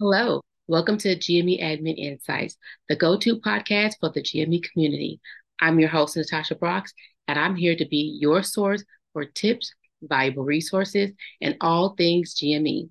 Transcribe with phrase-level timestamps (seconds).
[0.00, 2.56] Hello, welcome to GME Admin Insights,
[2.88, 5.20] the go to podcast for the GME community.
[5.60, 6.92] I'm your host, Natasha Brox,
[7.28, 9.72] and I'm here to be your source for tips,
[10.02, 12.90] valuable resources, and all things GME.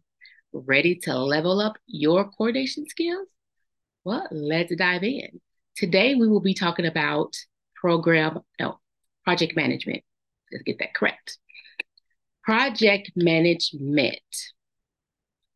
[0.53, 3.27] Ready to level up your coordination skills?
[4.05, 5.41] Well, let's dive in.
[5.75, 7.35] Today, we will be talking about
[7.75, 8.79] program, no,
[9.25, 10.03] project management.
[10.53, 11.37] Let's get that correct.
[12.45, 14.21] Project management.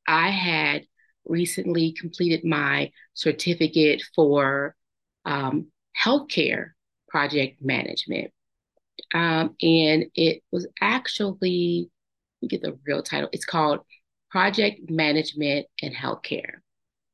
[0.06, 0.84] I had
[1.30, 4.76] recently completed my certificate for
[5.26, 5.68] um,
[6.00, 6.72] healthcare
[7.10, 8.32] project management.
[9.14, 11.90] Um, and it was actually,
[12.42, 13.30] let me get the real title.
[13.32, 13.80] It's called
[14.30, 16.60] Project Management and Healthcare.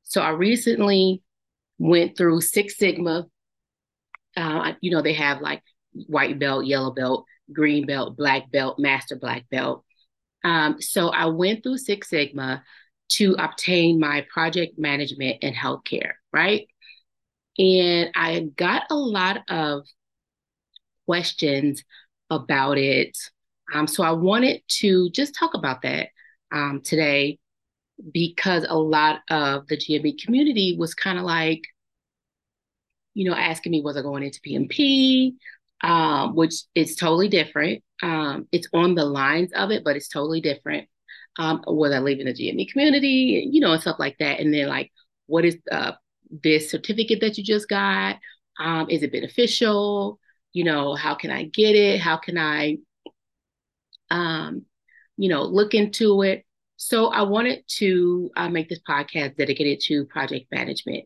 [0.04, 1.21] So I recently
[1.77, 3.27] went through Six Sigma.
[4.35, 5.62] Uh, you know, they have like
[6.07, 9.84] white belt, yellow belt, green belt, black belt, master black belt.
[10.43, 12.63] Um, so I went through Six Sigma
[13.16, 16.68] to obtain my project management in healthcare, right?
[17.57, 19.84] And I got a lot of
[21.05, 21.84] questions
[22.29, 23.15] about it.
[23.73, 26.10] Um, so I wanted to just talk about that
[26.51, 27.40] um, today
[28.12, 31.62] because a lot of the GME community was kind of like,
[33.13, 35.34] you know, asking me, was I going into PMP?
[35.84, 37.84] Um, which is totally different.
[38.01, 40.88] Um, it's on the lines of it, but it's totally different
[41.37, 44.39] um, was I living in the GME community, you know, and stuff like that.
[44.39, 44.91] And then like,
[45.26, 45.93] what is uh,
[46.29, 48.17] this certificate that you just got?
[48.59, 50.20] Um, is it beneficial?
[50.51, 51.99] You know, how can I get it?
[51.99, 52.77] How can I,
[54.11, 54.65] um,
[55.17, 56.45] you know, look into it?
[56.77, 61.05] So I wanted to uh, make this podcast dedicated to project management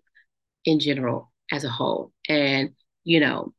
[0.65, 2.71] in general as a whole, and
[3.03, 3.53] you know,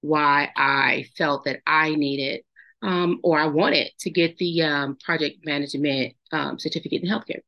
[0.00, 2.42] why I felt that I needed
[2.82, 7.40] um, or I wanted to get the um, project management um, certificate in healthcare.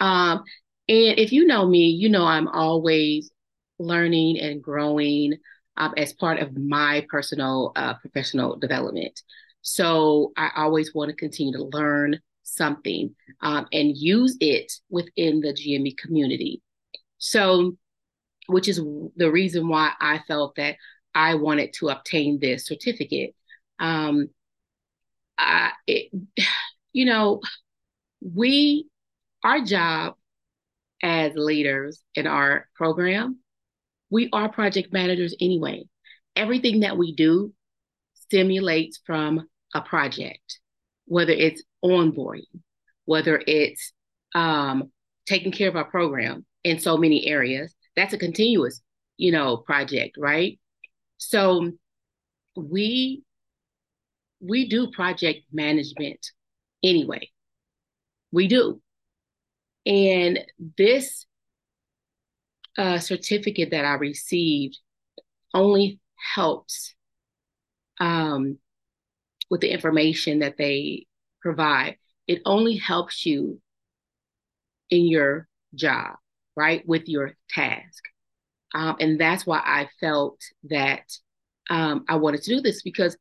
[0.00, 0.44] Um,
[0.88, 3.30] and if you know me, you know I'm always
[3.78, 5.34] learning and growing
[5.76, 9.20] um, as part of my personal uh, professional development.
[9.62, 15.52] So I always want to continue to learn something um, and use it within the
[15.52, 16.62] GME community.
[17.18, 17.76] So,
[18.46, 18.80] which is
[19.16, 20.76] the reason why I felt that
[21.14, 23.34] I wanted to obtain this certificate.
[23.78, 24.28] Um,
[25.86, 26.10] It,
[26.92, 27.40] you know,
[28.20, 28.86] we,
[29.44, 30.14] our job
[31.02, 33.38] as leaders in our program,
[34.10, 35.84] we are project managers anyway.
[36.36, 37.52] Everything that we do
[38.14, 40.58] stimulates from a project,
[41.06, 42.60] whether it's onboarding,
[43.04, 43.92] whether it's
[44.34, 44.90] um,
[45.26, 47.74] taking care of our program in so many areas.
[47.96, 48.80] That's a continuous,
[49.16, 50.58] you know, project, right?
[51.18, 51.72] So
[52.56, 53.22] we
[54.40, 56.30] we do project management
[56.82, 57.30] anyway.
[58.32, 58.80] We do.
[59.86, 60.40] And
[60.76, 61.26] this
[62.78, 64.78] uh, certificate that I received
[65.54, 66.00] only
[66.34, 66.94] helps
[67.98, 68.58] um,
[69.50, 71.06] with the information that they
[71.42, 71.96] provide.
[72.26, 73.60] It only helps you
[74.90, 76.16] in your job,
[76.56, 76.86] right?
[76.86, 78.02] With your task.
[78.72, 81.02] Um, and that's why I felt that
[81.68, 83.16] um, I wanted to do this because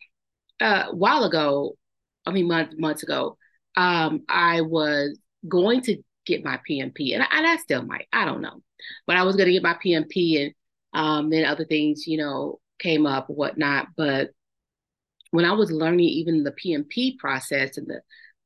[0.61, 1.75] uh, a while ago,
[2.25, 3.37] I mean months months ago,
[3.75, 8.07] um, I was going to get my PMP, and I, and I still might.
[8.13, 8.61] I don't know,
[9.07, 10.53] but I was going to get my PMP, and
[10.93, 13.87] um, then other things, you know, came up, whatnot.
[13.95, 14.31] But
[15.31, 18.01] when I was learning even the PMP process and the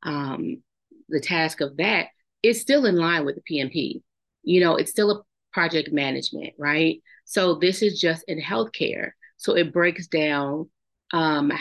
[0.10, 0.62] um,
[1.10, 2.08] the task of that,
[2.42, 4.02] it's still in line with the PMP.
[4.44, 5.22] You know, it's still a
[5.54, 7.02] project management, right?
[7.26, 9.12] So this is just in healthcare.
[9.38, 10.70] So it breaks down
[11.14, 11.52] um,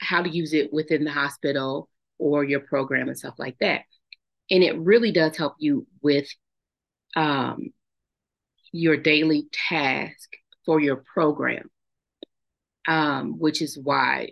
[0.00, 1.88] how to use it within the hospital
[2.18, 3.82] or your program and stuff like that.
[4.50, 6.28] And it really does help you with
[7.16, 7.72] um,
[8.72, 10.30] your daily task
[10.64, 11.70] for your program,
[12.88, 14.30] um, which is why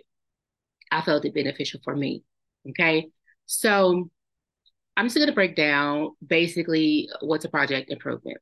[0.91, 2.23] I felt it beneficial for me.
[2.69, 3.09] Okay.
[3.45, 4.09] So
[4.97, 8.37] I'm just going to break down basically what's a project improvement.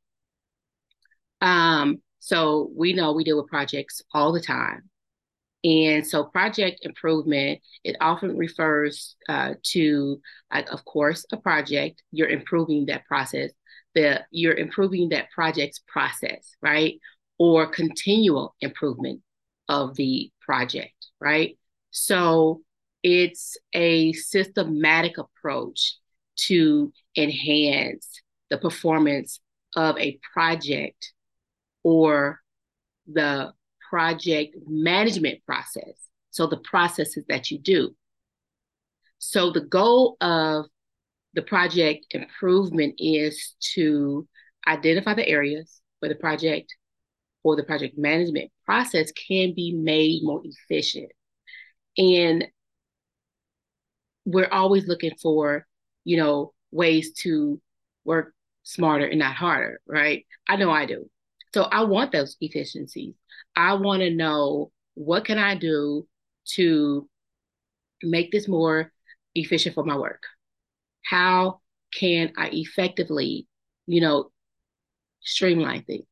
[1.42, 4.90] Um, so we know we deal with projects all the time.
[5.64, 10.22] And so, project improvement, it often refers uh, to,
[10.54, 12.04] like, of course, a project.
[12.12, 13.52] You're improving that process.
[13.96, 17.00] The you're improving that project's process, right?
[17.40, 19.22] Or continual improvement
[19.68, 21.58] of the project, right?
[21.92, 22.62] So
[23.04, 25.96] it's a systematic approach
[26.48, 29.40] to enhance the performance
[29.76, 31.14] of a project
[31.84, 32.40] or
[33.08, 33.54] the
[33.90, 36.08] project management process.
[36.32, 37.96] So the processes that you do.
[39.20, 40.66] So the goal of
[41.34, 44.28] the project improvement is to
[44.68, 46.76] identify the areas where the project
[47.44, 51.12] or the project management process can be made more efficient.
[51.98, 52.46] And
[54.26, 55.66] we're always looking for,
[56.04, 57.62] you know, ways to
[58.04, 60.26] work smarter and not harder, right?
[60.48, 61.10] I know I do.
[61.54, 63.16] So I want those efficiencies.
[63.56, 66.08] I want to know what can I do
[66.56, 67.08] to
[68.04, 68.92] make this more
[69.36, 70.24] efficient for my work?
[71.04, 71.62] How
[71.94, 73.48] can I effectively,
[73.86, 74.32] you know,
[75.22, 76.06] streamline things?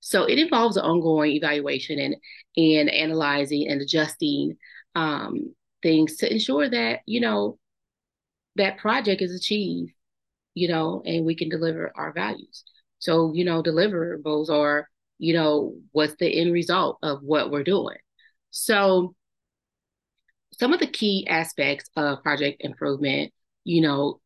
[0.00, 2.16] So it involves an ongoing evaluation and
[2.56, 4.56] and analyzing and adjusting
[4.94, 7.58] um, things to ensure that you know
[8.56, 9.92] that project is achieved,
[10.54, 12.64] you know, and we can deliver our values.
[13.06, 14.88] So you know, deliverables are
[15.18, 17.98] you know what's the end result of what we're doing.
[18.50, 19.14] So
[20.58, 23.32] some of the key aspects of project improvement,
[23.64, 24.20] you know,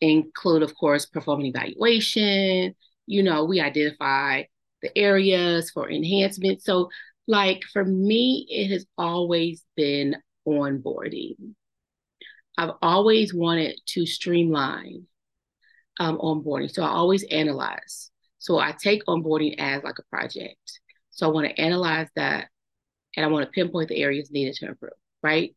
[0.00, 2.74] include, of course, performing evaluation.
[3.06, 4.44] You know, we identify
[4.82, 6.62] the areas for enhancement.
[6.62, 6.90] So,
[7.28, 10.16] like for me, it has always been
[10.46, 11.36] onboarding.
[12.58, 15.06] I've always wanted to streamline
[15.98, 16.70] um, onboarding.
[16.72, 18.10] So I always analyze.
[18.44, 20.80] So I take onboarding as like a project.
[21.10, 22.48] So I want to analyze that
[23.16, 24.92] and I want to pinpoint the areas needed to improve,
[25.22, 25.54] right?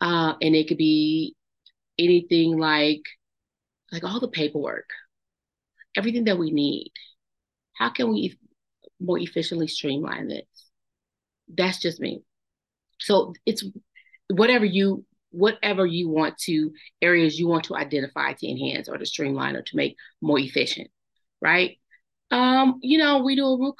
[0.00, 1.34] Uh, and it could be
[1.98, 3.02] anything like
[3.92, 4.88] like all the paperwork,
[5.96, 6.92] everything that we need
[7.80, 8.38] how can we
[9.00, 10.46] more efficiently streamline this?
[11.48, 12.22] That's just me.
[12.98, 13.64] So it's
[14.28, 19.06] whatever you whatever you want to areas you want to identify to enhance or to
[19.06, 20.90] streamline or to make more efficient,
[21.40, 21.78] right?
[22.30, 23.76] Um, you know, we do a root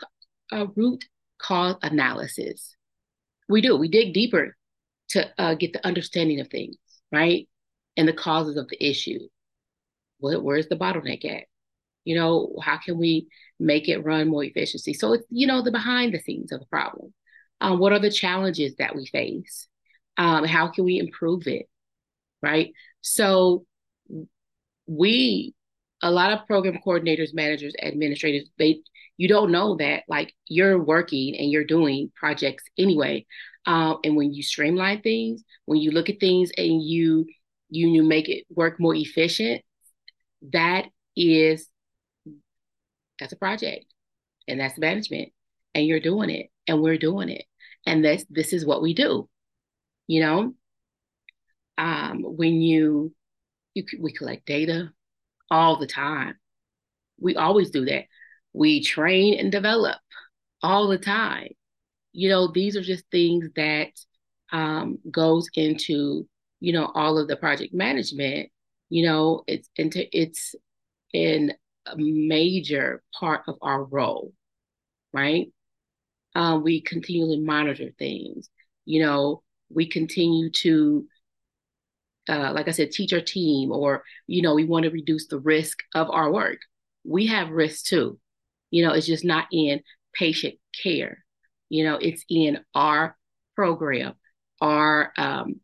[0.52, 1.04] a root
[1.38, 2.76] cause analysis.
[3.48, 3.76] We do.
[3.76, 4.56] We dig deeper
[5.10, 6.76] to uh, get the understanding of things,
[7.12, 7.48] right?
[7.96, 9.20] And the causes of the issue.
[10.18, 11.44] What, where's the bottleneck at?
[12.04, 13.28] You know, how can we
[13.58, 14.94] make it run more efficiency?
[14.94, 17.12] So it's, you know, the behind the scenes of the problem.
[17.60, 19.68] Um, what are the challenges that we face?
[20.16, 21.68] Um, how can we improve it?
[22.42, 22.72] Right.
[23.02, 23.66] So
[24.86, 25.54] we,
[26.02, 28.80] a lot of program coordinators, managers, administrators, they,
[29.16, 33.26] you don't know that like you're working and you're doing projects anyway.
[33.66, 37.26] Um, and when you streamline things, when you look at things and you,
[37.68, 39.62] you, you make it work more efficient,
[40.52, 40.86] that
[41.16, 41.68] is
[43.18, 43.84] that's a project
[44.48, 45.30] and that's management
[45.74, 47.44] and you're doing it and we're doing it
[47.86, 49.28] and this this is what we do
[50.06, 50.54] you know
[51.78, 53.14] um when you
[53.74, 54.90] you we collect data
[55.50, 56.34] all the time
[57.20, 58.04] we always do that
[58.52, 59.98] we train and develop
[60.62, 61.48] all the time
[62.12, 63.88] you know these are just things that
[64.52, 66.26] um goes into
[66.60, 68.48] you know all of the project management
[68.88, 70.54] you know it's into it's
[71.12, 71.52] in
[71.86, 74.32] a major part of our role,
[75.12, 75.48] right?
[76.34, 78.48] Um, we continually monitor things.
[78.84, 81.06] You know, we continue to,
[82.28, 85.78] uh, like I said, teach team, or, you know, we want to reduce the risk
[85.94, 86.58] of our work.
[87.04, 88.18] We have risks too.
[88.70, 89.80] You know, it's just not in
[90.14, 91.24] patient care.
[91.68, 93.16] You know, it's in our
[93.56, 94.14] program,
[94.60, 95.60] our, um,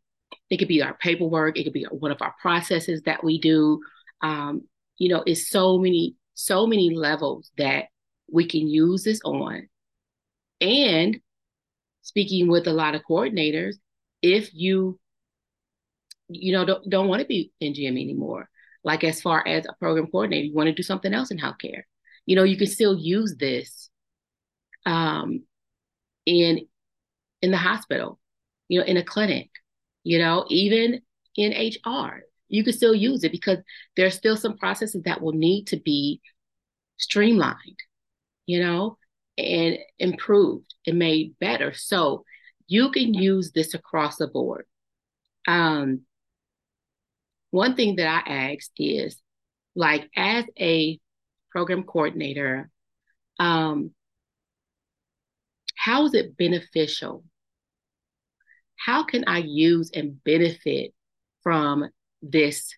[0.49, 3.81] it could be our paperwork, it could be one of our processes that we do.
[4.21, 4.63] Um,
[4.97, 7.85] you know, it's so many, so many levels that
[8.31, 9.67] we can use this on.
[10.59, 11.19] And
[12.01, 13.75] speaking with a lot of coordinators,
[14.21, 14.99] if you,
[16.29, 18.49] you know, don't, don't want to be in GM anymore,
[18.83, 21.83] like as far as a program coordinator, you want to do something else in healthcare,
[22.25, 23.89] you know, you can still use this
[24.85, 25.43] um,
[26.25, 26.67] in
[27.41, 28.19] in the hospital,
[28.67, 29.49] you know, in a clinic,
[30.03, 31.01] you know, even
[31.35, 33.59] in HR you can still use it because
[33.95, 36.21] there's still some processes that will need to be
[36.97, 37.79] streamlined,
[38.45, 38.97] you know,
[39.37, 41.73] and improved and made better.
[41.73, 42.23] So
[42.67, 44.65] you can use this across the board.
[45.47, 46.01] Um,
[47.51, 49.21] one thing that I asked is
[49.75, 50.99] like as a
[51.51, 52.69] program coordinator,
[53.39, 53.91] um,
[55.75, 57.23] how is it beneficial?
[58.75, 60.93] How can I use and benefit
[61.43, 61.89] from
[62.21, 62.73] this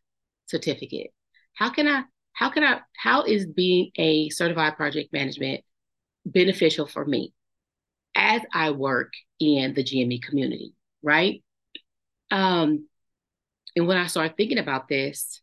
[0.45, 1.11] certificate?
[1.53, 5.61] How can I, how can I, how is being a certified project management
[6.25, 7.33] beneficial for me
[8.15, 11.43] as I work in the GME community, right?
[12.31, 12.87] Um,
[13.79, 15.41] and when I started thinking about this,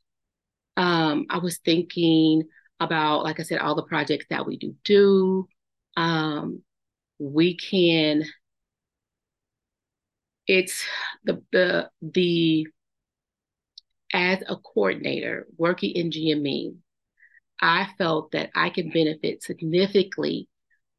[0.76, 2.44] um, I was thinking
[2.78, 5.48] about, like I said, all the projects that we do do.
[5.96, 6.62] Um,
[7.18, 8.24] we can.
[10.46, 10.84] It's
[11.24, 12.66] the the the
[14.12, 16.76] as a coordinator working in GME,
[17.60, 20.48] I felt that I can benefit significantly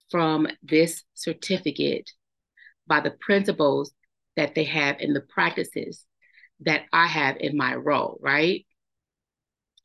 [0.10, 2.10] from this certificate
[2.88, 3.92] by the principles
[4.36, 6.04] that they have and the practices
[6.62, 8.66] that I have in my role, right?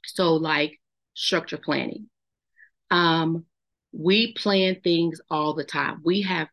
[0.05, 0.81] So, like
[1.15, 2.09] structure planning.
[2.91, 3.45] Um,
[3.93, 6.01] we plan things all the time.
[6.05, 6.49] We have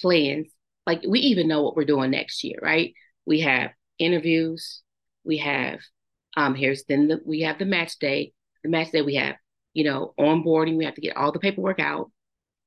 [0.00, 0.48] plans,
[0.86, 2.94] like we even know what we're doing next year, right?
[3.26, 4.82] We have interviews,
[5.24, 5.80] we have
[6.36, 8.32] um here's then the, we have the match day.
[8.64, 9.36] The match day we have,
[9.74, 12.10] you know, onboarding, we have to get all the paperwork out.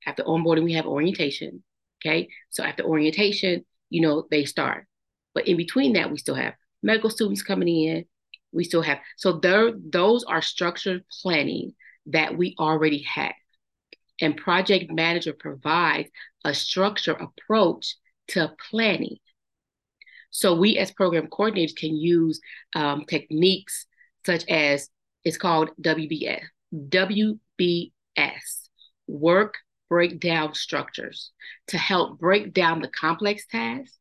[0.05, 1.63] After onboarding, we have orientation.
[2.05, 2.29] Okay.
[2.49, 4.85] So after orientation, you know, they start.
[5.33, 6.53] But in between that, we still have
[6.85, 8.05] medical students coming in.
[8.51, 11.73] We still have, so there, those are structured planning
[12.05, 13.33] that we already have.
[14.21, 16.09] And project manager provides
[16.45, 17.95] a structured approach
[18.29, 19.17] to planning.
[20.29, 22.39] So we as program coordinators can use
[22.75, 23.87] um, techniques
[24.25, 24.89] such as
[25.23, 27.89] it's called WBS, WBS,
[29.07, 29.55] work
[29.89, 31.31] breakdown structures
[31.67, 33.97] to help break down the complex tasks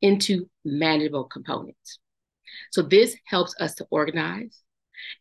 [0.00, 1.98] into manageable components.
[2.72, 4.62] So this helps us to organize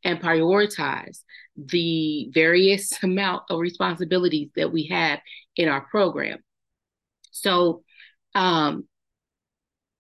[0.04, 1.20] and prioritize
[1.56, 5.20] the various amount of responsibilities that we have
[5.56, 6.40] in our program.
[7.32, 7.84] So
[8.36, 8.88] um,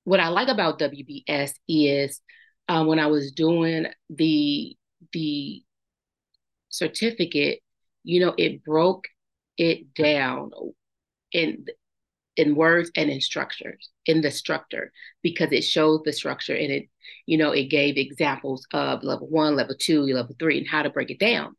[0.03, 2.21] what I like about WBS is
[2.67, 4.75] uh, when I was doing the
[5.13, 5.63] the
[6.69, 7.59] certificate,
[8.03, 9.05] you know, it broke
[9.57, 10.51] it down
[11.31, 11.65] in
[12.37, 14.91] in words and in structures in the structure
[15.21, 16.89] because it shows the structure and it
[17.25, 20.89] you know it gave examples of level one level two level three and how to
[20.89, 21.55] break it down.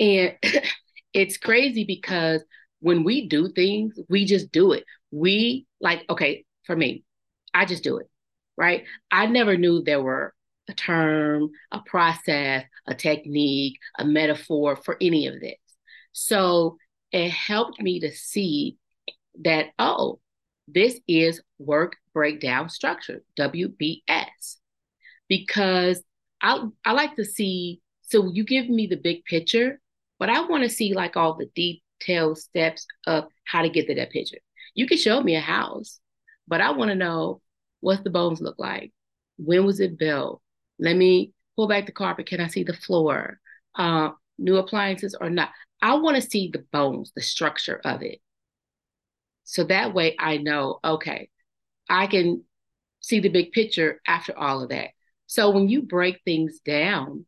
[0.00, 0.34] And
[1.12, 2.42] it's crazy because
[2.80, 4.84] when we do things we just do it.
[5.10, 7.04] We like okay for me
[7.52, 8.08] i just do it
[8.56, 8.84] right?
[9.10, 10.34] I never knew there were
[10.68, 15.58] a term a process a technique a metaphor for any of this.
[16.12, 16.78] So
[17.12, 18.76] it helped me to see
[19.42, 20.20] that, oh,
[20.68, 24.56] this is work breakdown structure, WBS.
[25.28, 26.02] Because
[26.40, 29.80] I, I like to see, so you give me the big picture,
[30.18, 31.50] but I want to see like all the
[32.00, 34.38] detailed steps of how to get to that picture.
[34.74, 36.00] You can show me a house,
[36.46, 37.40] but I want to know
[37.80, 38.92] what's the bones look like?
[39.36, 40.40] When was it built?
[40.78, 42.26] Let me pull back the carpet.
[42.26, 43.40] Can I see the floor?
[43.74, 45.50] Uh, new appliances or not?
[45.82, 48.20] I want to see the bones, the structure of it.
[49.44, 51.28] So that way I know, okay,
[51.88, 52.44] I can
[53.00, 54.90] see the big picture after all of that.
[55.26, 57.26] So when you break things down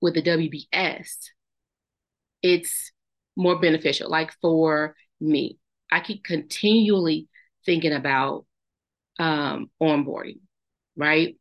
[0.00, 1.30] with the WBS,
[2.42, 2.92] it's
[3.36, 4.10] more beneficial.
[4.10, 5.58] Like for me,
[5.90, 7.28] I keep continually
[7.64, 8.46] thinking about
[9.18, 10.40] um, onboarding,
[10.96, 11.36] right?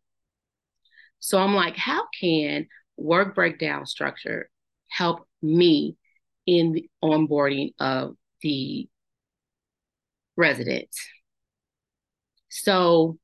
[1.19, 2.67] So I'm like, how can
[2.98, 4.50] work breakdown structure
[4.89, 5.98] help me
[6.45, 8.88] in the onboarding of the
[10.35, 11.05] residents.
[12.49, 13.17] So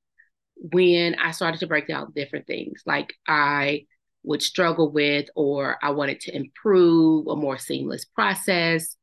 [0.55, 3.85] when I started to break down different things, like I
[4.23, 8.95] would struggle with, or I wanted to improve a more seamless process,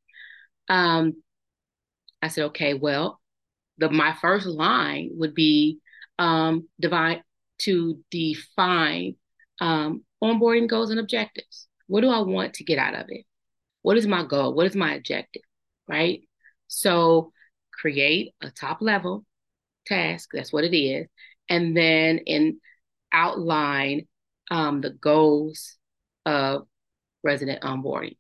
[0.69, 1.15] um,
[2.23, 3.21] I said, okay, well,
[3.79, 5.79] the my first line would be
[6.19, 7.23] um, divine
[7.59, 9.17] to define
[9.61, 11.69] um, onboarding goals and objectives.
[11.87, 13.25] What do I want to get out of it?
[13.83, 14.55] What is my goal?
[14.55, 15.43] What is my objective?
[15.89, 16.23] Right.
[16.69, 17.33] So
[17.81, 19.25] create a top level
[19.87, 20.31] task.
[20.33, 21.07] That's what it is.
[21.49, 22.61] And then in
[23.13, 24.07] outline
[24.51, 25.77] um, the goals
[26.25, 26.67] of
[27.23, 28.17] resident onboarding,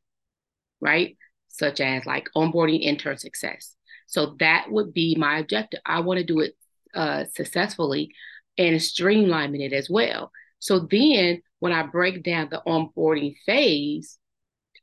[0.80, 1.16] right?
[1.48, 3.74] Such as like onboarding intern success.
[4.06, 5.80] So that would be my objective.
[5.84, 6.54] I want to do it
[6.94, 8.12] uh, successfully
[8.56, 10.30] and streamlining it as well.
[10.58, 14.18] So then when I break down the onboarding phase,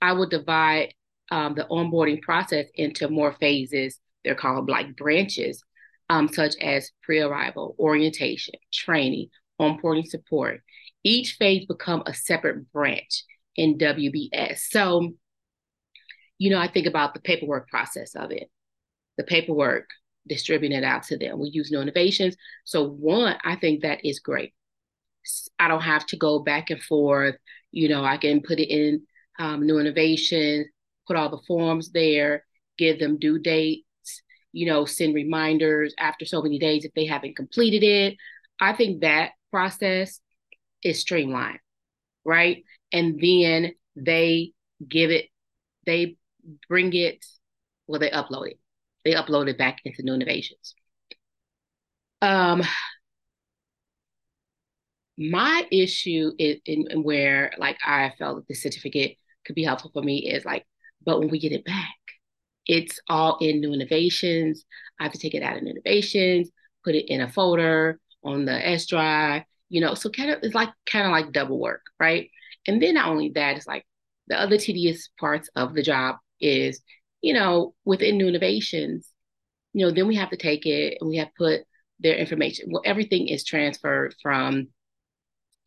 [0.02, 0.94] I will divide
[1.32, 4.00] um, the onboarding process into more phases.
[4.24, 5.64] They're called like branches,
[6.10, 10.62] um, such as pre arrival, orientation, training, onboarding support.
[11.04, 13.24] Each phase become a separate branch
[13.56, 14.60] in WBS.
[14.70, 15.14] So,
[16.38, 18.50] you know, I think about the paperwork process of it,
[19.18, 19.90] the paperwork,
[20.28, 21.40] distributing it out to them.
[21.40, 22.36] We use new innovations.
[22.64, 24.54] So, one, I think that is great.
[25.60, 27.36] I don't have to go back and forth.
[27.72, 29.04] You know, I can put it in
[29.40, 30.68] um, new innovations,
[31.08, 32.46] put all the forms there,
[32.78, 33.86] give them due dates,
[34.54, 38.18] you know, send reminders after so many days if they haven't completed it.
[38.62, 40.22] I think that process
[40.84, 41.60] is streamlined,
[42.24, 42.64] right?
[42.94, 44.54] And then they
[44.88, 45.26] give it,
[45.86, 46.18] they
[46.70, 47.26] bring it,
[47.88, 48.60] well, they upload it.
[49.04, 50.76] They upload it back into new innovations.
[52.22, 52.64] Um,
[55.18, 59.92] my issue is in, in where like I felt that the certificate could be helpful
[59.94, 60.66] for me is like,
[61.06, 61.96] but when we get it back,
[62.68, 64.66] it's all in new innovations.
[65.00, 66.50] I have to take it out new innovations,
[66.84, 70.56] put it in a folder on the S drive, you know, so kind of it's
[70.56, 72.30] like kind of like double work, right?
[72.68, 73.86] And then not only that, it's like
[74.28, 76.82] the other tedious parts of the job is,
[77.22, 79.10] you know, within new innovations,
[79.74, 81.62] you know, then we have to take it and we have put
[82.00, 82.68] their information.
[82.72, 84.68] Well, everything is transferred from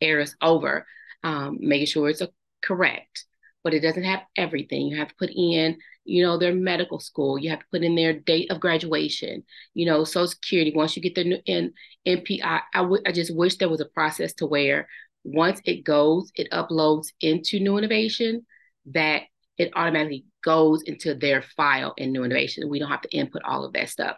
[0.01, 0.85] ERAS over,
[1.23, 2.21] um, making sure it's
[2.63, 3.25] correct,
[3.63, 4.87] but it doesn't have everything.
[4.87, 5.77] You have to put in,
[6.07, 7.37] you know, their medical school.
[7.37, 9.43] You have to put in their date of graduation.
[9.73, 10.71] You know, Social Security.
[10.73, 11.73] Once you get the new in
[12.07, 14.87] NPI, I, I, w- I just wish there was a process to where
[15.23, 18.45] once it goes, it uploads into New Innovation,
[18.87, 19.23] that
[19.57, 22.69] it automatically goes into their file in New Innovation.
[22.69, 24.15] We don't have to input all of that stuff.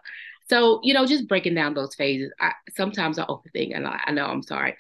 [0.50, 2.32] So, you know, just breaking down those phases.
[2.40, 4.78] I, sometimes I overthink, and I, I know I'm sorry.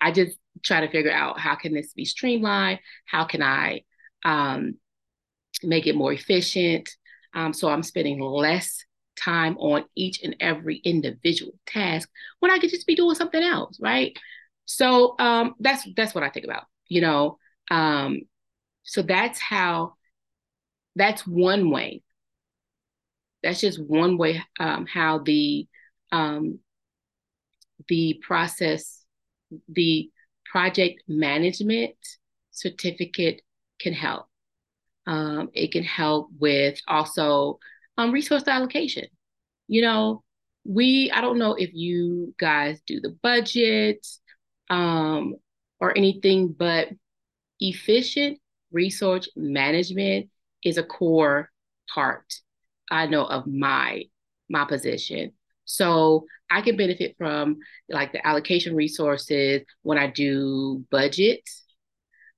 [0.00, 2.80] I just try to figure out how can this be streamlined?
[3.06, 3.82] How can I
[4.24, 4.74] um,
[5.62, 6.88] make it more efficient?
[7.34, 8.84] Um, so I'm spending less
[9.16, 12.08] time on each and every individual task
[12.40, 14.16] when I could just be doing something else, right?
[14.64, 17.38] So um, that's that's what I think about, you know.
[17.70, 18.22] Um,
[18.82, 19.94] so that's how.
[20.96, 22.02] That's one way.
[23.44, 25.68] That's just one way um, how the
[26.10, 26.58] um,
[27.88, 29.04] the process
[29.68, 30.10] the
[30.44, 31.94] project management
[32.50, 33.42] certificate
[33.80, 34.29] can help.
[35.10, 37.58] Um, it can help with also
[37.98, 39.06] um, resource allocation.
[39.66, 40.22] You know,
[40.64, 44.06] we, I don't know if you guys do the budget
[44.70, 45.34] um,
[45.80, 46.90] or anything, but
[47.58, 48.38] efficient
[48.70, 50.28] resource management
[50.64, 51.50] is a core
[51.92, 52.32] part,
[52.88, 54.04] I know, of my
[54.48, 55.32] my position.
[55.64, 61.42] So I can benefit from like the allocation resources when I do budget,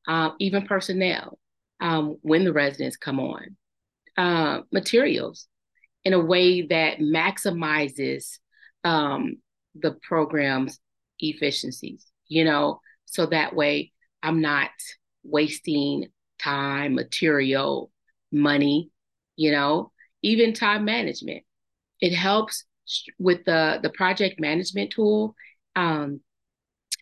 [0.09, 1.39] um, even personnel,
[1.83, 3.57] um, when the residents come on,
[4.17, 5.49] uh, materials
[6.05, 8.39] in a way that maximizes
[8.85, 9.39] um,
[9.75, 10.79] the program's
[11.19, 14.71] efficiencies, you know, so that way I'm not
[15.25, 16.07] wasting
[16.41, 17.91] time, material,
[18.31, 18.91] money,
[19.35, 19.91] you know,
[20.23, 21.43] even time management.
[22.01, 22.65] It helps
[23.19, 25.35] with the the project management tool
[25.75, 26.21] um,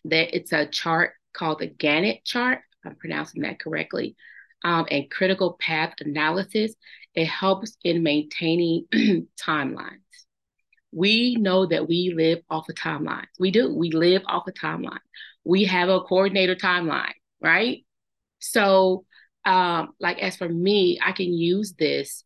[0.05, 2.61] that it's a chart called the Gantt chart.
[2.83, 4.15] I'm pronouncing that correctly.
[4.63, 6.75] Um, and critical path analysis.
[7.15, 8.85] It helps in maintaining
[9.41, 9.97] timelines.
[10.91, 13.25] We know that we live off of timelines.
[13.39, 13.73] We do.
[13.75, 14.99] We live off a of timeline.
[15.43, 17.85] We have a coordinator timeline, right?
[18.39, 19.05] So,
[19.45, 22.23] um, like as for me, I can use this,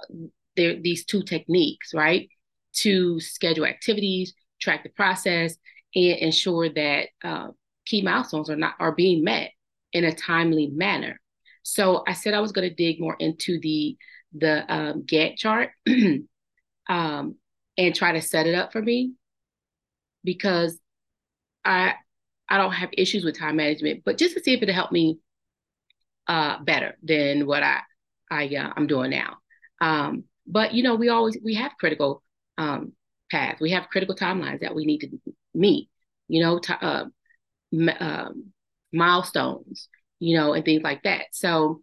[0.00, 2.28] uh, there, these two techniques, right?
[2.76, 5.56] to schedule activities, track the process,
[5.94, 7.48] and ensure that uh,
[7.84, 9.50] key milestones are not are being met
[9.92, 11.20] in a timely manner.
[11.68, 13.96] So I said I was going to dig more into the
[14.32, 15.70] the um, Gantt chart
[16.88, 17.34] um,
[17.76, 19.14] and try to set it up for me
[20.22, 20.78] because
[21.64, 21.94] I
[22.48, 25.18] I don't have issues with time management, but just to see if it'll help me
[26.28, 27.80] uh, better than what I
[28.30, 29.38] I uh, I'm doing now.
[29.80, 32.22] Um, but you know, we always we have critical
[32.58, 32.92] um,
[33.28, 33.56] path.
[33.60, 35.08] We have critical timelines that we need to
[35.52, 35.88] meet,
[36.28, 37.06] you know, t- uh,
[37.98, 38.52] um,
[38.92, 41.26] milestones, you know, and things like that.
[41.32, 41.82] So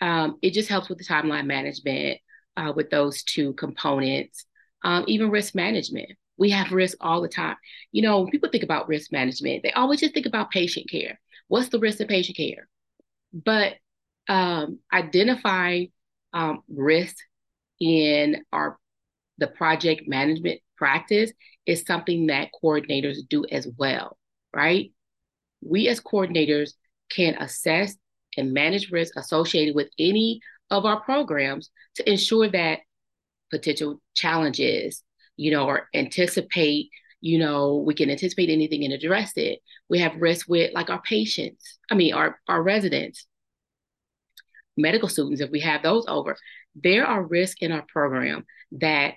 [0.00, 2.18] um, it just helps with the timeline management
[2.56, 4.46] uh, with those two components,
[4.82, 6.10] um, even risk management.
[6.38, 7.56] We have risk all the time.
[7.92, 11.18] You know, when people think about risk management, they always just think about patient care.
[11.48, 12.68] What's the risk of patient care?
[13.32, 13.74] But
[14.28, 15.92] um, identifying
[16.32, 17.16] um, risk
[17.80, 18.78] in our
[19.38, 21.30] the project management practice
[21.66, 24.16] is something that coordinators do as well,
[24.54, 24.92] right?
[25.62, 26.72] We as coordinators
[27.10, 27.96] can assess
[28.36, 30.40] and manage risks associated with any
[30.70, 32.80] of our programs to ensure that
[33.50, 35.02] potential challenges,
[35.36, 36.90] you know, or anticipate,
[37.20, 39.60] you know, we can anticipate anything and address it.
[39.88, 43.26] We have risks with like our patients, I mean, our, our residents,
[44.76, 46.36] medical students, if we have those over,
[46.74, 49.14] there are risks in our program that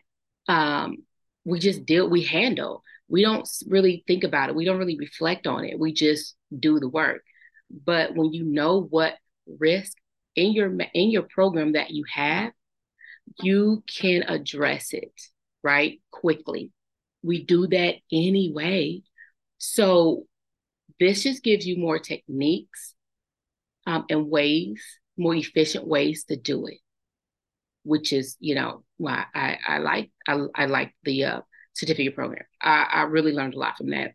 [0.48, 0.98] um,
[1.46, 2.84] we just deal, we handle.
[3.08, 4.56] We don't really think about it.
[4.56, 5.80] We don't really reflect on it.
[5.80, 7.24] We just do the work.
[7.70, 9.16] But when you know what
[9.48, 9.98] risk
[10.36, 12.52] in your in your program that you have,
[13.42, 15.14] you can address it
[15.64, 16.72] right quickly.
[17.24, 19.02] We do that anyway.
[19.58, 20.26] So
[21.00, 22.94] this just gives you more techniques
[23.86, 24.84] um, and ways,
[25.18, 26.80] more efficient ways to do it
[27.84, 31.42] which is you know why I I like I, I like the uh,
[31.74, 32.44] certificate program.
[32.62, 34.14] I, I really learned a lot from that.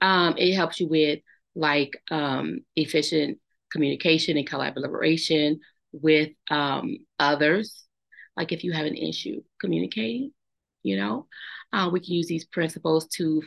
[0.00, 1.20] Um, it helps you with
[1.54, 3.38] like um, efficient
[3.70, 5.60] communication and collaboration
[5.92, 7.84] with um, others.
[8.36, 10.32] Like if you have an issue communicating,
[10.82, 11.26] you know,
[11.72, 13.42] uh, we can use these principles to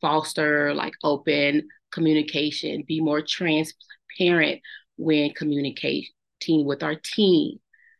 [0.00, 4.60] foster like open communication, be more transparent
[4.96, 6.06] when communicating
[6.46, 7.58] with our team,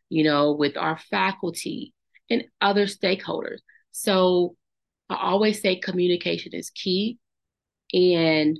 [0.09, 1.93] you know, with our faculty
[2.29, 3.59] and other stakeholders.
[3.91, 4.55] So
[5.09, 7.19] I always say communication is key.
[7.93, 8.57] And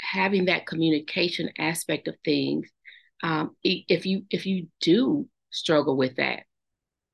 [0.00, 2.68] having that communication aspect of things,
[3.22, 6.44] um, if you if you do struggle with that,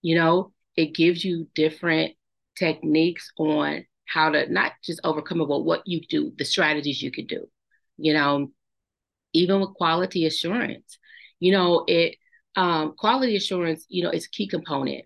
[0.02, 2.12] you know, it gives you different
[2.56, 7.10] techniques on how to not just overcome it, but what you do, the strategies you
[7.10, 7.46] could do.
[7.98, 8.50] You know,
[9.32, 10.98] even with quality assurance,
[11.40, 12.16] you know, it
[12.56, 15.04] um, quality assurance, you know, is a key component,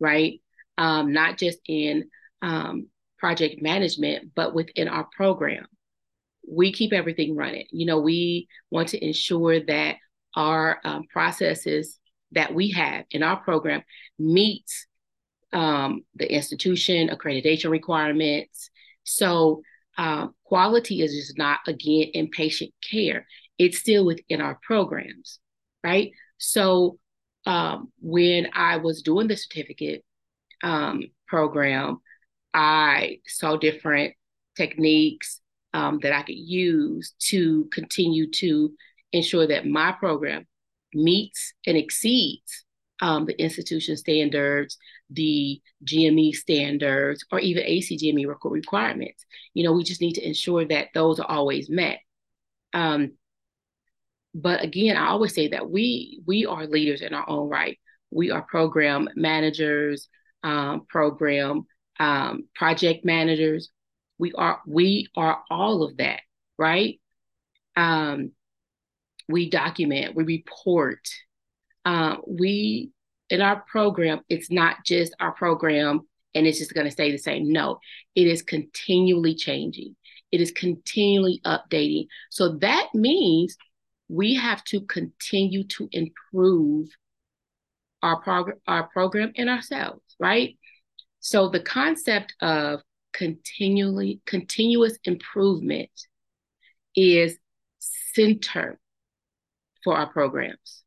[0.00, 0.40] right?
[0.78, 2.08] Um, not just in
[2.42, 5.66] um, project management, but within our program.
[6.50, 7.66] We keep everything running.
[7.70, 9.96] You know, we want to ensure that
[10.34, 11.98] our um, processes
[12.32, 13.82] that we have in our program
[14.18, 14.86] meets
[15.52, 18.70] um, the institution accreditation requirements.
[19.04, 19.62] So
[19.96, 23.26] um, quality is just not again in patient care.
[23.58, 25.40] It's still within our programs,
[25.82, 26.12] right?
[26.36, 26.98] So
[27.46, 30.04] um, when I was doing the certificate
[30.62, 31.98] um, program,
[32.54, 34.14] I saw different
[34.56, 35.40] techniques
[35.74, 38.72] um, that I could use to continue to
[39.12, 40.46] ensure that my program
[40.94, 42.64] meets and exceeds
[43.00, 44.76] um, the institution standards,
[45.10, 49.24] the GME standards, or even ACGME requirements.
[49.54, 52.00] You know, we just need to ensure that those are always met.
[52.74, 53.12] Um,
[54.34, 57.78] but again, I always say that we we are leaders in our own right.
[58.10, 60.08] We are program managers,
[60.42, 61.66] um, program
[61.98, 63.70] um, project managers.
[64.18, 66.20] We are we are all of that,
[66.58, 67.00] right?
[67.76, 68.32] Um,
[69.28, 71.00] we document, we report.
[71.84, 72.90] Um, we
[73.30, 76.00] in our program, it's not just our program
[76.34, 77.52] and it's just going to stay the same.
[77.52, 77.78] No,
[78.14, 79.96] it is continually changing.
[80.32, 82.06] It is continually updating.
[82.30, 83.56] So that means
[84.08, 86.88] we have to continue to improve
[88.02, 90.56] our program, our program and ourselves, right?
[91.20, 92.80] So the concept of
[93.18, 95.90] continually continuous improvement
[96.94, 97.36] is
[97.80, 98.78] center
[99.82, 100.84] for our programs.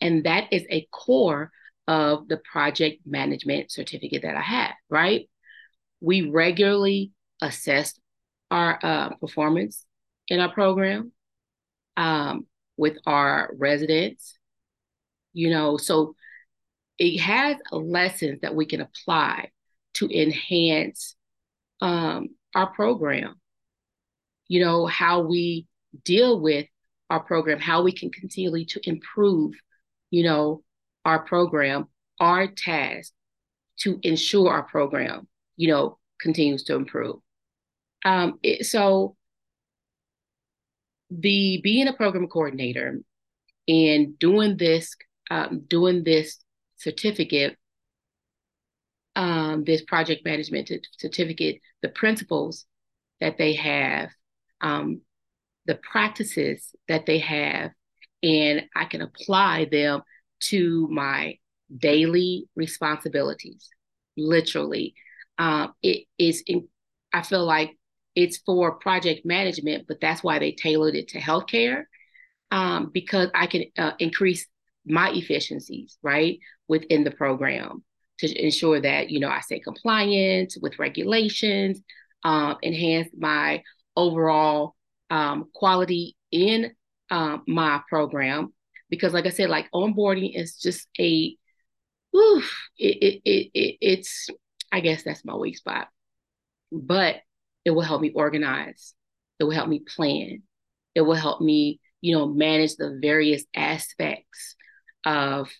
[0.00, 1.52] And that is a core
[1.86, 5.28] of the project management certificate that I have, right?
[6.00, 7.98] We regularly assess
[8.50, 9.84] our uh, performance
[10.26, 11.12] in our program
[11.96, 14.36] um, with our residents,
[15.34, 16.16] you know, so
[16.98, 19.50] it has lessons that we can apply
[19.94, 21.16] to enhance
[21.80, 23.34] um, our program.
[24.48, 25.66] You know, how we
[26.04, 26.66] deal with
[27.08, 29.54] our program, how we can continually to improve,
[30.10, 30.62] you know,
[31.04, 31.86] our program,
[32.18, 33.12] our task
[33.80, 35.26] to ensure our program,
[35.56, 37.16] you know, continues to improve.
[38.04, 39.16] Um, it, so
[41.10, 43.00] the being a program coordinator
[43.66, 44.94] and doing this,
[45.30, 46.38] um, doing this
[46.76, 47.56] certificate,
[49.20, 52.64] um, this project management certificate, the principles
[53.20, 54.08] that they have,
[54.62, 55.02] um,
[55.66, 57.70] the practices that they have,
[58.22, 60.00] and I can apply them
[60.44, 61.36] to my
[61.76, 63.68] daily responsibilities.
[64.16, 64.94] Literally,
[65.36, 66.42] um, it is.
[66.46, 66.68] In,
[67.12, 67.76] I feel like
[68.14, 71.84] it's for project management, but that's why they tailored it to healthcare
[72.50, 74.46] um, because I can uh, increase
[74.86, 77.84] my efficiencies, right, within the program
[78.20, 81.80] to ensure that, you know, I stay compliant with regulations,
[82.24, 83.62] um, enhance my
[83.96, 84.76] overall
[85.10, 86.72] um, quality in
[87.10, 88.52] um, my program.
[88.88, 91.36] Because, like I said, like onboarding is just a,
[92.14, 94.28] oof, it, it, it, it, it's,
[94.72, 95.88] I guess that's my weak spot.
[96.72, 97.16] But
[97.64, 98.94] it will help me organize.
[99.38, 100.42] It will help me plan.
[100.94, 104.56] It will help me, you know, manage the various aspects
[105.06, 105.50] of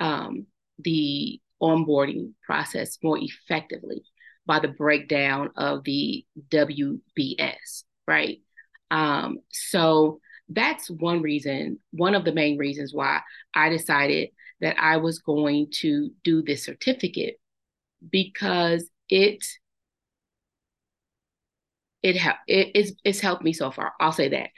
[0.00, 0.46] um,
[0.78, 4.02] the onboarding process more effectively
[4.46, 8.38] by the breakdown of the WBS, right?
[8.90, 13.20] Um, so that's one reason, one of the main reasons why
[13.54, 17.36] I decided that I was going to do this certificate
[18.10, 19.44] because it
[22.02, 23.92] it helped it, it's it's helped me so far.
[24.00, 24.50] I'll say that.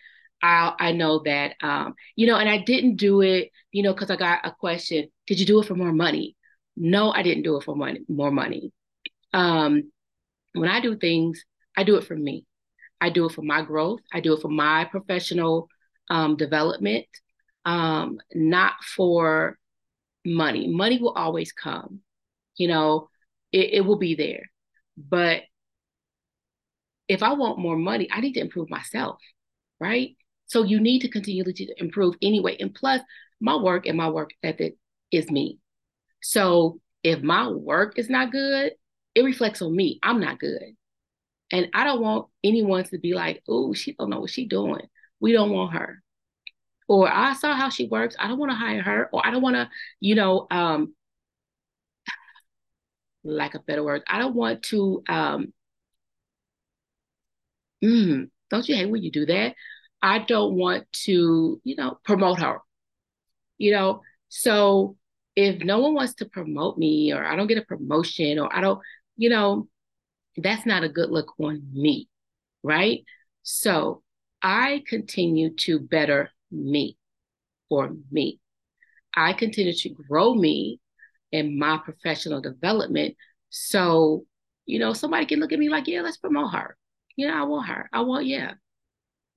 [0.42, 4.10] I I know that um, you know, and I didn't do it, you know, because
[4.10, 6.36] I got a question, did you do it for more money?
[6.76, 8.72] No, I didn't do it for money, more money.
[9.32, 9.90] Um,
[10.54, 11.44] when I do things,
[11.76, 12.44] I do it for me.
[13.00, 14.00] I do it for my growth.
[14.12, 15.68] I do it for my professional
[16.10, 17.06] um, development,
[17.64, 19.58] um, not for
[20.26, 20.68] money.
[20.68, 22.00] Money will always come,
[22.56, 23.08] you know,
[23.52, 24.50] it, it will be there.
[24.96, 25.42] But
[27.08, 29.20] if I want more money, I need to improve myself,
[29.80, 30.16] right?
[30.46, 32.56] So you need to continually to improve anyway.
[32.58, 33.00] And plus,
[33.40, 34.76] my work and my work ethic
[35.12, 35.59] is me.
[36.22, 38.72] So if my work is not good,
[39.14, 39.98] it reflects on me.
[40.02, 40.76] I'm not good.
[41.52, 44.86] And I don't want anyone to be like, oh, she don't know what she's doing.
[45.18, 46.02] We don't want her.
[46.88, 48.16] Or I saw how she works.
[48.18, 49.08] I don't want to hire her.
[49.12, 49.68] Or I don't want to,
[50.00, 50.94] you know, um,
[53.24, 54.04] lack of better words.
[54.08, 55.52] I don't want to um
[57.84, 59.54] mm, don't you hate when you do that?
[60.02, 62.58] I don't want to, you know, promote her.
[63.58, 64.96] You know, so
[65.36, 68.60] if no one wants to promote me or I don't get a promotion or I
[68.60, 68.80] don't,
[69.16, 69.68] you know,
[70.36, 72.08] that's not a good look on me,
[72.62, 73.04] right?
[73.42, 74.02] So
[74.42, 76.96] I continue to better me
[77.68, 78.40] for me.
[79.14, 80.80] I continue to grow me
[81.32, 83.16] in my professional development.
[83.50, 84.24] So,
[84.66, 86.76] you know, somebody can look at me like, yeah, let's promote her.
[87.16, 87.88] You know, I want her.
[87.92, 88.54] I want, yeah.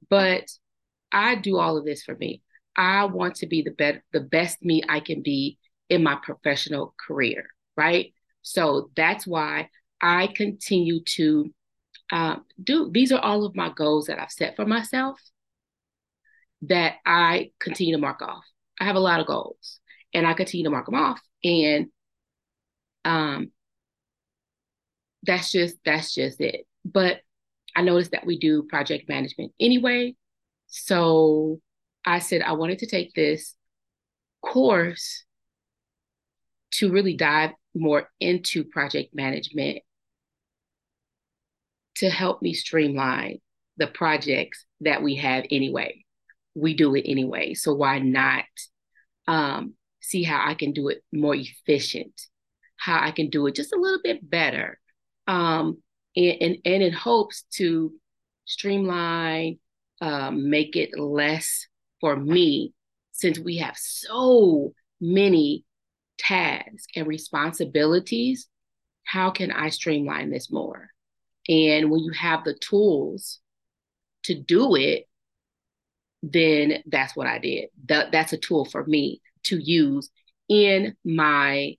[0.10, 0.46] But
[1.12, 2.42] I do all of this for me.
[2.76, 5.60] I want to be the best the best me I can be
[5.94, 7.46] in my professional career,
[7.78, 8.14] right?
[8.42, 9.70] So that's why
[10.02, 11.54] I continue to
[12.12, 12.90] um, do.
[12.92, 15.20] These are all of my goals that I've set for myself
[16.64, 18.44] that I continue to mark off.
[18.80, 19.80] I have a lot of goals,
[20.14, 21.88] and I continue to mark them off, and
[23.06, 23.52] um,
[25.24, 26.66] that's just that's just it.
[26.84, 27.22] But
[27.76, 30.16] I noticed that we do project management anyway,
[30.68, 31.60] so
[32.04, 33.56] I said I wanted to take this
[34.44, 35.24] course
[36.74, 39.80] to really dive more into project management
[41.96, 43.40] to help me streamline
[43.78, 46.04] the projects that we have anyway.
[46.56, 47.54] We do it anyway.
[47.54, 48.46] So why not
[49.28, 52.22] um, see how I can do it more efficient,
[52.78, 54.80] how I can do it just a little bit better,
[55.28, 55.82] um,
[56.16, 57.94] and, and, and in hopes to
[58.46, 59.60] streamline,
[60.02, 61.68] um, make it less
[62.02, 62.74] for me,
[63.14, 65.64] since we have so many
[66.18, 68.48] tasks and responsibilities.
[69.06, 70.90] How can I streamline this more?
[71.50, 73.40] And when you have the tools
[74.24, 75.08] to do it,
[76.22, 77.70] then that's what I did.
[77.88, 80.10] That, that's a tool for me to use
[80.48, 81.76] in my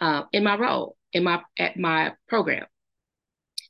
[0.00, 2.66] uh, in my role in my at my program.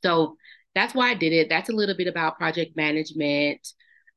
[0.03, 0.37] So
[0.75, 1.49] that's why I did it.
[1.49, 3.67] That's a little bit about project management.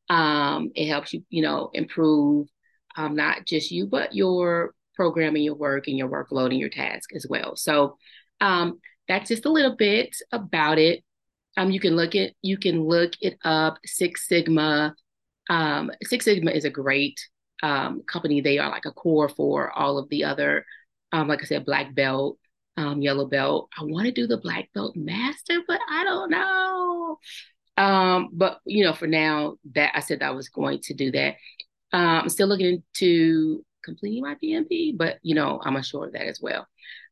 [0.09, 2.49] Um, it helps you, you know, improve
[2.97, 7.11] um, not just you, but your programming, your work, and your workload and your task
[7.15, 7.57] as well.
[7.57, 7.97] So
[8.41, 11.05] um, that's just a little bit about it.
[11.57, 13.79] Um, you can look it, you can look it up.
[13.85, 14.95] Six Sigma.
[15.51, 17.21] Um, Six Sigma is a great
[17.63, 18.41] um, company.
[18.41, 20.65] They are like a core for all of the other,
[21.13, 22.39] um, like I said, black belt,
[22.77, 23.69] um, yellow belt.
[23.79, 27.19] I want to do the black belt master, but I don't know.
[27.77, 31.37] Um, but you know, for now, that I said I was going to do that.
[31.93, 36.27] Um, I'm still looking into completing my PMP, but you know, I'm unsure of that
[36.27, 36.67] as well.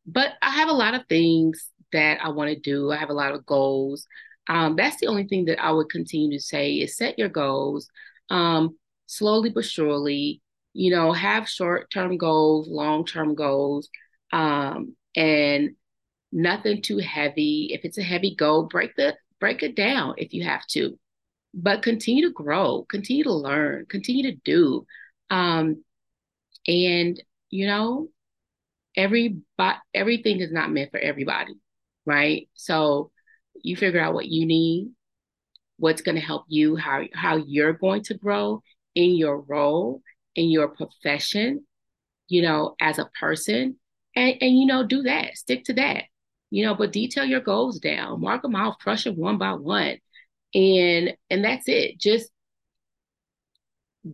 [0.05, 2.91] But I have a lot of things that I want to do.
[2.91, 4.07] I have a lot of goals.
[4.47, 7.89] Um, that's the only thing that I would continue to say is set your goals
[8.29, 10.41] um, slowly but surely.
[10.73, 13.89] You know, have short term goals, long term goals,
[14.31, 15.71] um, and
[16.31, 17.71] nothing too heavy.
[17.73, 20.97] If it's a heavy goal, break the break it down if you have to,
[21.53, 24.85] but continue to grow, continue to learn, continue to do,
[25.29, 25.83] um,
[26.67, 28.09] and you know,
[28.95, 29.37] every
[29.93, 31.53] everything is not meant for everybody,
[32.05, 32.49] right?
[32.55, 33.11] So
[33.63, 34.91] you figure out what you need,
[35.77, 38.61] what's going to help you, how how you're going to grow
[38.95, 40.01] in your role,
[40.35, 41.65] in your profession,
[42.27, 43.77] you know, as a person,
[44.15, 46.05] and and you know, do that, stick to that,
[46.49, 49.97] you know, but detail your goals down, mark them out, crush them one by one,
[50.53, 51.97] and and that's it.
[51.99, 52.29] Just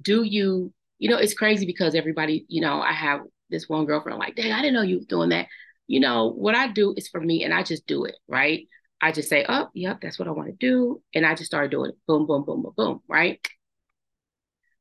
[0.02, 4.20] do you, you know, it's crazy because everybody, you know, I have this one girlfriend
[4.20, 5.48] like, dang, I didn't know you was doing that.
[5.88, 8.68] You know, what I do is for me and I just do it, right?
[9.02, 11.02] I just say, oh, yep, that's what I want to do.
[11.14, 11.98] And I just start doing it.
[12.08, 13.40] Boom, boom, boom, boom, boom, right?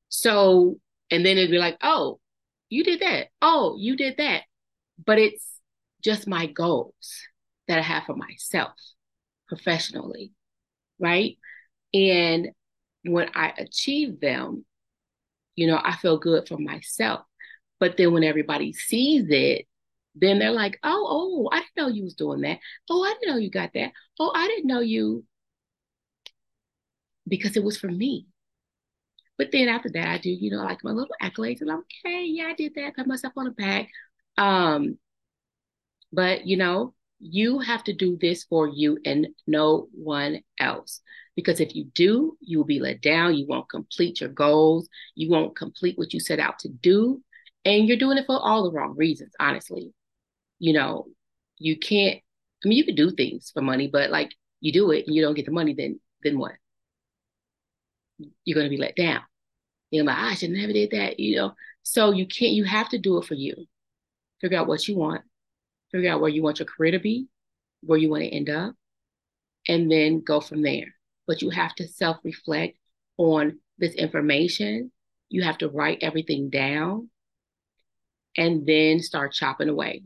[0.09, 0.79] So,
[1.11, 2.19] and then it'd be like, oh,
[2.69, 3.29] you did that.
[3.43, 4.43] Oh, you did that.
[5.05, 5.61] But it's
[6.03, 7.23] just my goals
[7.69, 8.73] that I have for myself
[9.49, 10.33] professionally,
[10.99, 11.37] right?
[11.93, 12.49] And
[13.05, 14.65] when I achieve them,
[15.57, 17.23] you know, I feel good for myself.
[17.81, 19.67] But then when everybody sees it,
[20.15, 22.59] then they're like, oh, oh, I didn't know you was doing that.
[22.91, 23.93] Oh, I didn't know you got that.
[24.19, 25.25] Oh, I didn't know you
[27.29, 28.27] because it was for me.
[29.39, 32.25] But then after that, I do, you know, like my little accolades, and I'm okay,
[32.25, 33.89] yeah, I did that, pat myself on the back.
[34.39, 34.99] Um,
[36.13, 41.01] but you know, you have to do this for you and no one else.
[41.35, 43.37] Because if you do, you will be let down.
[43.37, 44.89] You won't complete your goals.
[45.15, 47.23] You won't complete what you set out to do.
[47.65, 49.93] And you're doing it for all the wrong reasons, honestly.
[50.59, 51.07] You know,
[51.59, 52.21] you can't,
[52.65, 55.23] I mean, you can do things for money, but like you do it and you
[55.23, 56.53] don't get the money, then then what?
[58.45, 59.21] You're gonna be let down.
[59.91, 61.53] You're like, ah, I should never did that, you know.
[61.83, 63.55] So you can't, you have to do it for you.
[64.41, 65.23] Figure out what you want,
[65.93, 67.27] figure out where you want your career to be,
[67.83, 68.75] where you want to end up,
[69.69, 70.95] and then go from there.
[71.27, 72.79] But you have to self reflect
[73.17, 74.93] on this information.
[75.29, 77.11] You have to write everything down
[78.37, 80.05] and then start chopping away.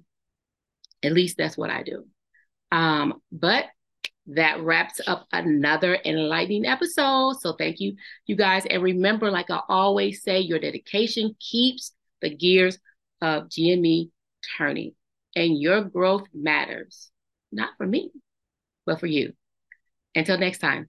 [1.02, 2.04] At least that's what I do.
[2.72, 3.66] Um, but
[4.26, 7.40] that wraps up another enlightening episode.
[7.40, 8.64] So thank you, you guys.
[8.66, 12.78] And remember, like I always say, your dedication keeps the gears
[13.20, 14.10] of GME
[14.56, 14.92] turning,
[15.36, 17.10] and your growth matters,
[17.52, 18.10] not for me,
[18.86, 19.32] but for you.
[20.14, 20.88] Until next time.